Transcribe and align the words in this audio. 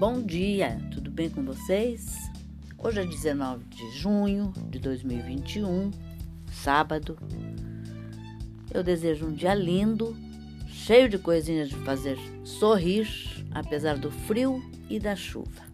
Bom 0.00 0.22
dia, 0.22 0.80
tudo 0.94 1.10
bem 1.10 1.28
com 1.28 1.44
vocês? 1.44 2.16
Hoje 2.78 3.00
é 3.00 3.04
19 3.04 3.64
de 3.64 3.90
junho 3.98 4.50
de 4.70 4.78
2021, 4.78 5.90
sábado. 6.50 7.18
Eu 8.72 8.82
desejo 8.82 9.26
um 9.26 9.34
dia 9.34 9.54
lindo, 9.54 10.16
cheio 10.66 11.06
de 11.06 11.18
coisinhas 11.18 11.68
de 11.68 11.76
fazer 11.76 12.16
sorrir, 12.44 13.06
apesar 13.50 13.98
do 13.98 14.10
frio 14.10 14.62
e 14.88 14.98
da 14.98 15.14
chuva. 15.14 15.64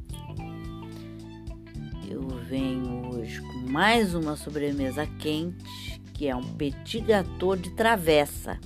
Eu 2.11 2.27
venho 2.49 3.09
hoje 3.15 3.41
com 3.41 3.71
mais 3.71 4.13
uma 4.13 4.35
sobremesa 4.35 5.07
quente, 5.21 6.01
que 6.13 6.27
é 6.27 6.35
um 6.35 6.43
petit 6.43 7.01
gâteau 7.01 7.55
de 7.55 7.71
travessa. 7.77 8.59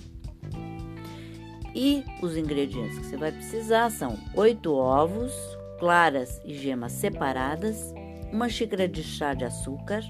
E 1.75 2.05
os 2.21 2.37
ingredientes 2.37 2.99
que 2.99 3.07
você 3.07 3.17
vai 3.17 3.33
precisar 3.33 3.91
são 3.91 4.19
oito 4.35 4.75
ovos, 4.75 5.33
claras 5.79 6.41
e 6.45 6.55
gemas 6.55 6.93
separadas, 6.93 7.95
uma 8.33 8.49
xícara 8.49 8.89
de 8.89 9.03
chá 9.03 9.35
de 9.35 9.45
açúcar, 9.45 10.03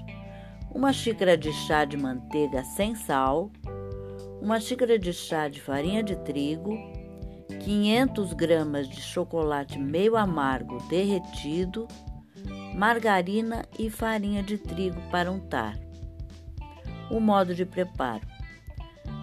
uma 0.73 0.91
xícara 0.91 1.37
de 1.37 1.51
chá 1.51 1.85
de 1.85 1.97
manteiga 1.97 2.63
sem 2.63 2.95
sal, 2.95 3.51
uma 4.41 4.59
xícara 4.59 4.97
de 4.97 5.13
chá 5.13 5.47
de 5.47 5.61
farinha 5.61 6.01
de 6.01 6.15
trigo, 6.17 6.77
500 7.59 8.33
gramas 8.33 8.89
de 8.89 8.99
chocolate 8.99 9.77
meio 9.77 10.17
amargo 10.17 10.77
derretido, 10.89 11.87
margarina 12.75 13.65
e 13.77 13.89
farinha 13.89 14.41
de 14.41 14.57
trigo 14.57 14.99
para 15.11 15.31
untar. 15.31 15.77
O 17.11 17.19
modo 17.19 17.53
de 17.53 17.65
preparo: 17.65 18.25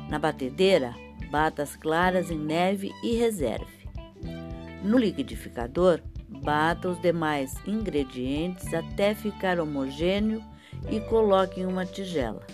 na 0.08 0.18
batedeira, 0.18 0.94
Bata 1.30 1.62
as 1.62 1.76
claras 1.76 2.30
em 2.30 2.38
neve 2.38 2.92
e 3.02 3.16
reserve. 3.16 3.88
No 4.82 4.96
liquidificador, 4.96 6.00
bata 6.28 6.88
os 6.88 7.00
demais 7.00 7.54
ingredientes 7.66 8.72
até 8.72 9.14
ficar 9.14 9.58
homogêneo 9.58 10.42
e 10.90 11.00
coloque 11.00 11.60
em 11.60 11.66
uma 11.66 11.84
tigela. 11.84 12.46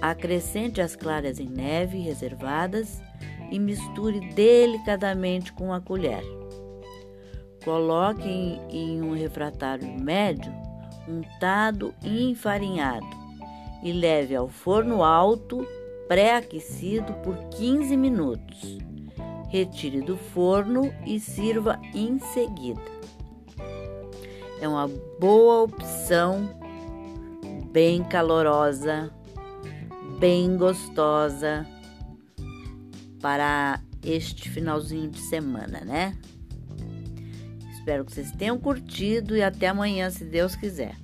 Acrescente 0.00 0.80
as 0.80 0.96
claras 0.96 1.38
em 1.38 1.48
neve 1.48 1.98
reservadas 1.98 3.02
e 3.50 3.58
misture 3.58 4.20
delicadamente 4.34 5.52
com 5.52 5.72
a 5.72 5.80
colher. 5.80 6.22
Coloque 7.64 8.28
em 8.70 9.02
um 9.02 9.12
refratário 9.12 9.86
médio, 10.00 10.52
untado 11.06 11.94
e 12.02 12.30
enfarinhado 12.30 13.20
e 13.82 13.92
leve 13.92 14.34
ao 14.34 14.48
forno 14.48 15.02
alto 15.02 15.66
pré-aquecido 16.10 17.12
por 17.22 17.36
15 17.50 17.96
minutos. 17.96 18.78
Retire 19.48 20.00
do 20.00 20.16
forno 20.16 20.92
e 21.06 21.20
sirva 21.20 21.80
em 21.94 22.18
seguida. 22.18 22.82
É 24.60 24.66
uma 24.66 24.88
boa 25.20 25.62
opção, 25.62 26.50
bem 27.70 28.02
calorosa, 28.02 29.08
bem 30.18 30.56
gostosa 30.56 31.64
para 33.22 33.80
este 34.04 34.50
finalzinho 34.50 35.08
de 35.10 35.20
semana, 35.20 35.80
né? 35.84 36.18
Espero 37.72 38.04
que 38.04 38.12
vocês 38.12 38.32
tenham 38.32 38.58
curtido 38.58 39.36
e 39.36 39.44
até 39.44 39.68
amanhã, 39.68 40.10
se 40.10 40.24
Deus 40.24 40.56
quiser. 40.56 40.96